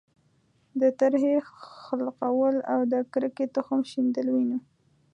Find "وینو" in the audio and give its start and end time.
4.31-4.59